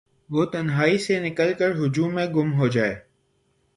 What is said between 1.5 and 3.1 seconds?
کرہجوم میں گم ہوجائے